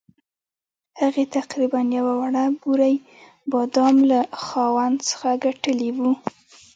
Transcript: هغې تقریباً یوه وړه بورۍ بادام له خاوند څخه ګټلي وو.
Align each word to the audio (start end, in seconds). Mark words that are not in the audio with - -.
هغې 1.01 1.23
تقریباً 1.37 1.79
یوه 1.97 2.13
وړه 2.21 2.43
بورۍ 2.61 2.95
بادام 3.51 3.95
له 4.11 4.19
خاوند 4.45 4.97
څخه 5.09 5.29
ګټلي 5.45 5.89
وو. 5.97 6.11